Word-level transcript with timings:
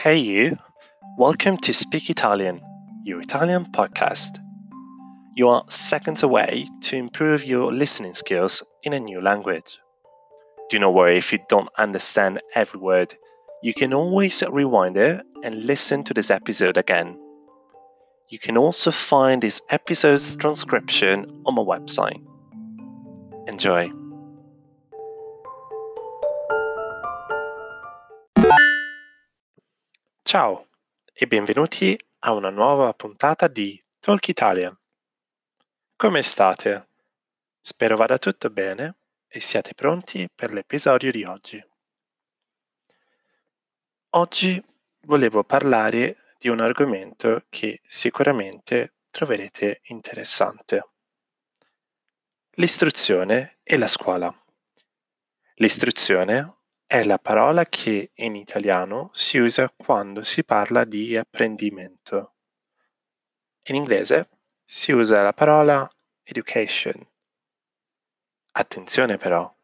Hey, 0.00 0.18
you! 0.18 0.56
Welcome 1.16 1.56
to 1.56 1.74
Speak 1.74 2.08
Italian, 2.08 2.60
your 3.02 3.20
Italian 3.20 3.72
podcast. 3.72 4.38
You 5.34 5.48
are 5.48 5.64
seconds 5.70 6.22
away 6.22 6.68
to 6.82 6.96
improve 6.96 7.44
your 7.44 7.72
listening 7.72 8.14
skills 8.14 8.62
in 8.84 8.92
a 8.92 9.00
new 9.00 9.20
language. 9.20 9.80
Do 10.70 10.78
not 10.78 10.94
worry 10.94 11.18
if 11.18 11.32
you 11.32 11.40
don't 11.48 11.68
understand 11.76 12.38
every 12.54 12.78
word. 12.78 13.12
You 13.60 13.74
can 13.74 13.92
always 13.92 14.40
rewind 14.48 14.96
it 14.96 15.20
and 15.42 15.64
listen 15.64 16.04
to 16.04 16.14
this 16.14 16.30
episode 16.30 16.76
again. 16.76 17.18
You 18.28 18.38
can 18.38 18.56
also 18.56 18.92
find 18.92 19.42
this 19.42 19.62
episode's 19.68 20.36
transcription 20.36 21.42
on 21.44 21.56
my 21.56 21.62
website. 21.62 22.24
Enjoy! 23.48 23.97
Ciao 30.28 30.68
e 31.10 31.26
benvenuti 31.26 31.98
a 32.18 32.32
una 32.32 32.50
nuova 32.50 32.92
puntata 32.92 33.48
di 33.48 33.82
Talk 33.98 34.28
Italian. 34.28 34.78
Come 35.96 36.20
state? 36.20 36.88
Spero 37.58 37.96
vada 37.96 38.18
tutto 38.18 38.50
bene 38.50 38.98
e 39.26 39.40
siate 39.40 39.72
pronti 39.72 40.28
per 40.28 40.52
l'episodio 40.52 41.10
di 41.10 41.24
oggi. 41.24 41.66
Oggi 44.10 44.62
volevo 45.06 45.44
parlare 45.44 46.26
di 46.38 46.50
un 46.50 46.60
argomento 46.60 47.46
che 47.48 47.80
sicuramente 47.86 48.96
troverete 49.08 49.80
interessante. 49.84 50.90
L'istruzione 52.50 53.60
e 53.62 53.78
la 53.78 53.88
scuola. 53.88 54.30
L'istruzione 55.54 56.57
è 56.88 57.04
la 57.04 57.18
parola 57.18 57.66
che 57.66 58.12
in 58.14 58.34
italiano 58.34 59.10
si 59.12 59.36
usa 59.36 59.68
quando 59.68 60.24
si 60.24 60.42
parla 60.42 60.84
di 60.84 61.18
apprendimento. 61.18 62.36
In 63.64 63.74
inglese 63.74 64.30
si 64.64 64.92
usa 64.92 65.22
la 65.22 65.34
parola 65.34 65.86
education. 66.22 67.06
Attenzione 68.52 69.18
però, 69.18 69.54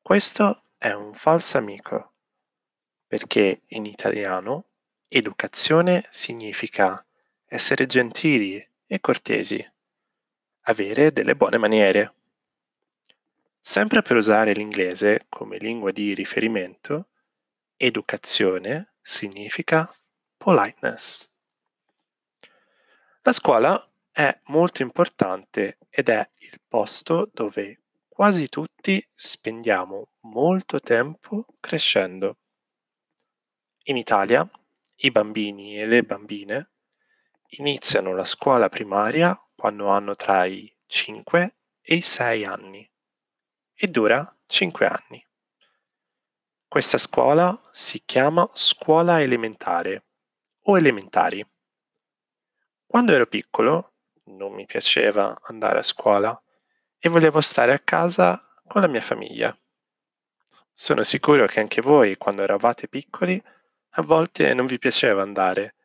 questo 0.00 0.62
è 0.78 0.92
un 0.92 1.12
falso 1.12 1.58
amico, 1.58 2.12
perché 3.04 3.62
in 3.70 3.84
italiano 3.84 4.66
educazione 5.08 6.06
significa 6.10 7.04
essere 7.46 7.86
gentili 7.86 8.64
e 8.86 9.00
cortesi, 9.00 9.72
avere 10.66 11.12
delle 11.12 11.34
buone 11.34 11.58
maniere. 11.58 12.14
Sempre 13.62 14.00
per 14.00 14.16
usare 14.16 14.54
l'inglese 14.54 15.26
come 15.28 15.58
lingua 15.58 15.92
di 15.92 16.14
riferimento, 16.14 17.10
educazione 17.76 18.94
significa 19.02 19.94
politeness. 20.38 21.28
La 23.20 23.32
scuola 23.34 23.86
è 24.10 24.40
molto 24.46 24.80
importante 24.80 25.76
ed 25.90 26.08
è 26.08 26.26
il 26.38 26.58
posto 26.66 27.28
dove 27.34 27.82
quasi 28.08 28.48
tutti 28.48 29.06
spendiamo 29.14 30.12
molto 30.20 30.80
tempo 30.80 31.44
crescendo. 31.60 32.38
In 33.84 33.98
Italia 33.98 34.50
i 35.02 35.10
bambini 35.10 35.78
e 35.78 35.84
le 35.84 36.02
bambine 36.02 36.70
iniziano 37.58 38.14
la 38.14 38.24
scuola 38.24 38.70
primaria 38.70 39.38
quando 39.54 39.88
hanno 39.88 40.16
tra 40.16 40.46
i 40.46 40.74
5 40.86 41.56
e 41.82 41.94
i 41.94 42.00
6 42.00 42.44
anni 42.46 42.90
e 43.82 43.88
dura 43.88 44.30
5 44.44 44.86
anni. 44.86 45.26
Questa 46.68 46.98
scuola 46.98 47.58
si 47.72 48.02
chiama 48.04 48.46
scuola 48.52 49.22
elementare 49.22 50.04
o 50.64 50.76
elementari. 50.76 51.42
Quando 52.84 53.14
ero 53.14 53.26
piccolo 53.26 53.94
non 54.24 54.52
mi 54.52 54.66
piaceva 54.66 55.34
andare 55.44 55.78
a 55.78 55.82
scuola 55.82 56.38
e 56.98 57.08
volevo 57.08 57.40
stare 57.40 57.72
a 57.72 57.78
casa 57.78 58.38
con 58.66 58.82
la 58.82 58.86
mia 58.86 59.00
famiglia. 59.00 59.58
Sono 60.70 61.02
sicuro 61.02 61.46
che 61.46 61.60
anche 61.60 61.80
voi, 61.80 62.18
quando 62.18 62.42
eravate 62.42 62.86
piccoli, 62.86 63.42
a 63.94 64.02
volte 64.02 64.52
non 64.52 64.66
vi 64.66 64.78
piaceva 64.78 65.22
andare, 65.22 65.76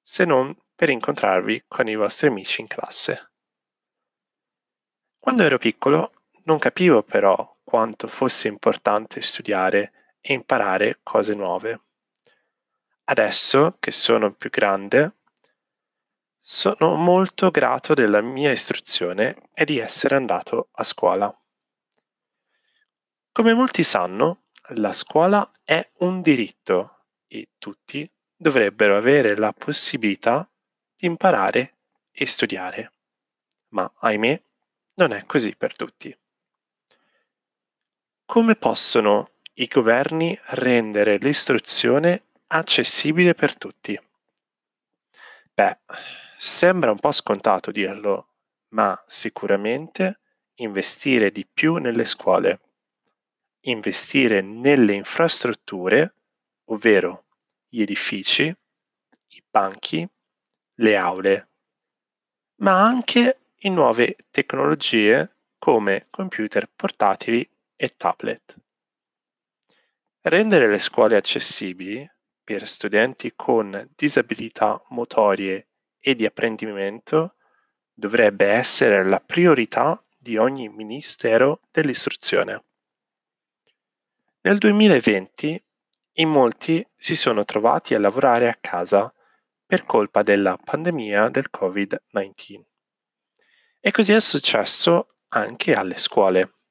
se 0.00 0.24
non 0.24 0.56
per 0.74 0.88
incontrarvi 0.88 1.64
con 1.68 1.86
i 1.86 1.96
vostri 1.96 2.28
amici 2.28 2.62
in 2.62 2.66
classe. 2.66 3.32
Quando 5.18 5.42
ero 5.42 5.58
piccolo 5.58 6.21
non 6.44 6.58
capivo 6.58 7.02
però 7.02 7.56
quanto 7.62 8.08
fosse 8.08 8.48
importante 8.48 9.22
studiare 9.22 10.16
e 10.20 10.32
imparare 10.32 11.00
cose 11.02 11.34
nuove. 11.34 11.80
Adesso 13.04 13.76
che 13.78 13.90
sono 13.90 14.32
più 14.32 14.50
grande, 14.50 15.16
sono 16.40 16.94
molto 16.94 17.50
grato 17.50 17.94
della 17.94 18.20
mia 18.20 18.50
istruzione 18.50 19.48
e 19.54 19.64
di 19.64 19.78
essere 19.78 20.16
andato 20.16 20.68
a 20.72 20.84
scuola. 20.84 21.34
Come 23.32 23.54
molti 23.54 23.84
sanno, 23.84 24.44
la 24.74 24.92
scuola 24.92 25.50
è 25.64 25.90
un 25.98 26.20
diritto 26.20 27.06
e 27.26 27.50
tutti 27.58 28.08
dovrebbero 28.36 28.96
avere 28.96 29.36
la 29.36 29.52
possibilità 29.52 30.48
di 30.96 31.06
imparare 31.06 31.78
e 32.10 32.26
studiare. 32.26 32.92
Ma 33.68 33.90
ahimè, 34.00 34.42
non 34.94 35.12
è 35.12 35.24
così 35.24 35.56
per 35.56 35.76
tutti. 35.76 36.14
Come 38.32 38.56
possono 38.56 39.26
i 39.56 39.66
governi 39.66 40.34
rendere 40.42 41.18
l'istruzione 41.18 42.28
accessibile 42.46 43.34
per 43.34 43.58
tutti? 43.58 44.00
Beh, 45.52 45.78
sembra 46.38 46.92
un 46.92 46.98
po' 46.98 47.12
scontato 47.12 47.70
dirlo, 47.70 48.28
ma 48.68 48.98
sicuramente 49.06 50.20
investire 50.54 51.30
di 51.30 51.44
più 51.44 51.74
nelle 51.74 52.06
scuole, 52.06 52.60
investire 53.66 54.40
nelle 54.40 54.94
infrastrutture, 54.94 56.14
ovvero 56.70 57.26
gli 57.68 57.82
edifici, 57.82 58.44
i 58.44 59.44
banchi, 59.50 60.08
le 60.76 60.96
aule, 60.96 61.48
ma 62.62 62.82
anche 62.82 63.40
in 63.56 63.74
nuove 63.74 64.16
tecnologie 64.30 65.36
come 65.58 66.06
computer 66.08 66.66
portatili 66.74 67.46
e 67.82 67.94
tablet. 67.96 68.54
Rendere 70.20 70.68
le 70.68 70.78
scuole 70.78 71.16
accessibili 71.16 72.08
per 72.44 72.68
studenti 72.68 73.32
con 73.34 73.90
disabilità 73.96 74.80
motorie 74.90 75.70
e 75.98 76.14
di 76.14 76.24
apprendimento 76.24 77.34
dovrebbe 77.92 78.46
essere 78.46 79.04
la 79.04 79.18
priorità 79.18 80.00
di 80.16 80.36
ogni 80.36 80.68
Ministero 80.68 81.62
dell'Istruzione. 81.72 82.64
Nel 84.42 84.58
2020 84.58 85.64
in 86.18 86.28
molti 86.28 86.86
si 86.96 87.16
sono 87.16 87.44
trovati 87.44 87.94
a 87.94 87.98
lavorare 87.98 88.48
a 88.48 88.56
casa 88.60 89.12
per 89.66 89.84
colpa 89.84 90.22
della 90.22 90.56
pandemia 90.56 91.30
del 91.30 91.48
Covid-19. 91.50 92.62
E 93.80 93.90
così 93.90 94.12
è 94.12 94.20
successo 94.20 95.16
anche 95.30 95.74
alle 95.74 95.98
scuole. 95.98 96.61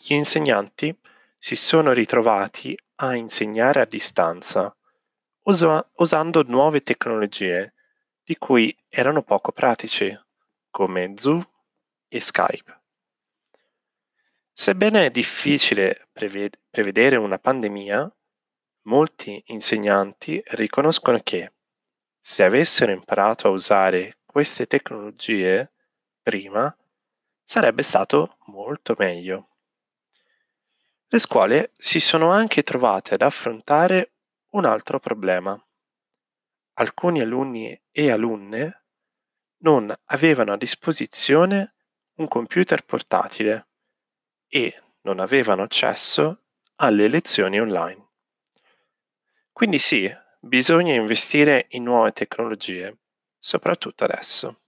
Gli 0.00 0.14
insegnanti 0.14 0.96
si 1.36 1.56
sono 1.56 1.92
ritrovati 1.92 2.78
a 3.00 3.16
insegnare 3.16 3.80
a 3.80 3.84
distanza, 3.84 4.72
usa- 5.42 5.84
usando 5.96 6.42
nuove 6.42 6.82
tecnologie 6.82 7.74
di 8.22 8.36
cui 8.36 8.76
erano 8.88 9.22
poco 9.22 9.50
pratici, 9.50 10.16
come 10.70 11.14
Zoom 11.16 11.44
e 12.06 12.20
Skype. 12.20 12.80
Sebbene 14.52 15.06
è 15.06 15.10
difficile 15.10 16.06
preved- 16.12 16.58
prevedere 16.70 17.16
una 17.16 17.40
pandemia, 17.40 18.08
molti 18.82 19.42
insegnanti 19.46 20.40
riconoscono 20.50 21.18
che 21.24 21.54
se 22.20 22.44
avessero 22.44 22.92
imparato 22.92 23.48
a 23.48 23.50
usare 23.50 24.18
queste 24.24 24.66
tecnologie 24.66 25.72
prima, 26.22 26.74
sarebbe 27.42 27.82
stato 27.82 28.36
molto 28.46 28.94
meglio. 28.96 29.47
Le 31.10 31.18
scuole 31.20 31.72
si 31.74 32.00
sono 32.00 32.30
anche 32.32 32.62
trovate 32.62 33.14
ad 33.14 33.22
affrontare 33.22 34.12
un 34.50 34.66
altro 34.66 35.00
problema. 35.00 35.58
Alcuni 36.74 37.22
alunni 37.22 37.82
e 37.90 38.10
alunne 38.10 38.84
non 39.62 39.90
avevano 40.04 40.52
a 40.52 40.58
disposizione 40.58 41.76
un 42.16 42.28
computer 42.28 42.84
portatile 42.84 43.68
e 44.48 44.82
non 45.02 45.18
avevano 45.18 45.62
accesso 45.62 46.42
alle 46.76 47.08
lezioni 47.08 47.58
online. 47.58 48.10
Quindi 49.50 49.78
sì, 49.78 50.14
bisogna 50.40 50.92
investire 50.92 51.68
in 51.70 51.84
nuove 51.84 52.12
tecnologie, 52.12 52.98
soprattutto 53.38 54.04
adesso. 54.04 54.60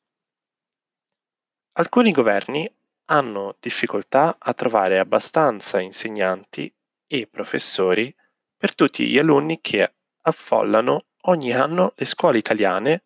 Alcuni 1.73 2.13
governi 2.13 2.80
hanno 3.11 3.57
difficoltà 3.59 4.37
a 4.39 4.55
trovare 4.55 4.99
abbastanza 4.99 5.81
insegnanti 5.81 6.73
e 7.07 7.27
professori 7.27 8.15
per 8.57 8.75
tutti 8.75 9.07
gli 9.09 9.19
alunni 9.19 9.61
che 9.61 9.95
affollano 10.23 11.07
ogni 11.23 11.53
anno 11.53 11.93
le 11.97 12.07
scuole 12.07 12.39
italiane 12.39 13.05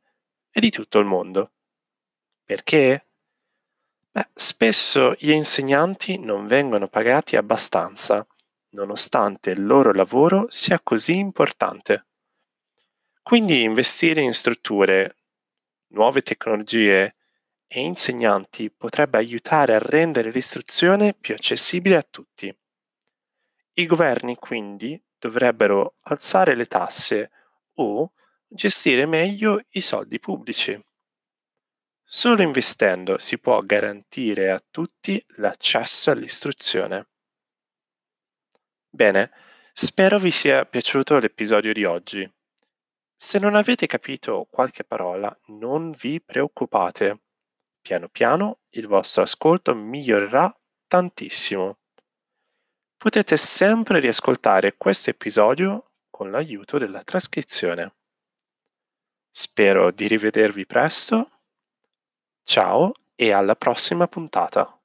e 0.51 0.61
di 0.61 0.71
tutto 0.71 0.99
il 0.99 1.06
mondo. 1.06 1.53
Perché? 2.45 3.06
Beh, 4.11 4.29
spesso 4.35 5.15
gli 5.19 5.31
insegnanti 5.31 6.19
non 6.19 6.47
vengono 6.47 6.87
pagati 6.87 7.37
abbastanza, 7.37 8.27
nonostante 8.71 9.51
il 9.51 9.65
loro 9.65 9.93
lavoro 9.93 10.47
sia 10.51 10.79
così 10.81 11.17
importante. 11.17 12.06
Quindi 13.23 13.62
investire 13.62 14.21
in 14.21 14.35
strutture, 14.35 15.17
nuove 15.89 16.21
tecnologie 16.21 17.17
e 17.76 17.81
insegnanti 17.81 18.71
potrebbe 18.71 19.19
aiutare 19.19 19.75
a 19.75 19.81
rendere 19.81 20.31
l'istruzione 20.31 21.12
più 21.12 21.35
accessibile 21.35 21.97
a 21.97 22.06
tutti. 22.09 22.56
I 23.73 23.87
governi 23.87 24.37
quindi 24.37 25.03
dovrebbero 25.19 25.97
alzare 26.03 26.55
le 26.55 26.67
tasse 26.67 27.32
o 27.75 28.12
gestire 28.47 29.06
meglio 29.06 29.61
i 29.71 29.81
soldi 29.81 30.21
pubblici. 30.21 30.81
Solo 32.00 32.43
investendo 32.43 33.19
si 33.19 33.41
può 33.41 33.59
garantire 33.62 34.53
a 34.53 34.62
tutti 34.70 35.20
l'accesso 35.38 36.12
all'istruzione. 36.12 37.09
Bene, 38.88 39.32
spero 39.73 40.20
vi 40.20 40.31
sia 40.31 40.65
piaciuto 40.65 41.19
l'episodio 41.19 41.73
di 41.73 41.85
oggi. 41.85 42.32
Se 43.12 43.41
non 43.41 43.56
avete 43.56 43.88
capito 43.88 44.47
qualche 44.49 44.85
parola, 44.85 45.37
non 45.47 45.91
vi 45.91 46.20
preoccupate. 46.20 47.19
Piano 47.85 48.09
piano 48.09 48.61
il 48.71 48.87
vostro 48.87 49.25
ascolto 49.25 49.75
migliorerà 49.75 50.51
tantissimo. 50.89 51.77
Potete 52.97 53.37
sempre 53.37 54.01
riascoltare 54.01 54.79
questo 54.79 55.11
episodio 55.11 55.91
con 56.09 56.31
l'aiuto 56.31 56.79
della 56.79 57.03
trascrizione. 57.03 57.93
Spero 59.29 59.91
di 59.91 60.07
rivedervi 60.07 60.65
presto. 60.65 61.43
Ciao 62.43 62.95
e 63.15 63.33
alla 63.33 63.55
prossima 63.55 64.09
puntata. 64.09 64.81